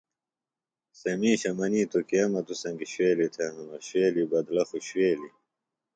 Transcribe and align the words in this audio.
سےۡ 0.99 1.17
مِیشہ 1.19 1.51
منِیتوۡ 1.57 2.05
کے 2.09 2.19
مہ 2.31 2.41
توۡ 2.45 2.57
سنگیۡ 2.61 2.89
شُوویلیۡ 2.93 3.31
تھےۡ 3.33 3.51
ہنوۡ، 3.53 3.83
شُوویلیۡ 3.87 4.29
بدلہ 4.31 4.63
خوۡ 4.69 4.83
شُوویلیۡ 4.87 5.33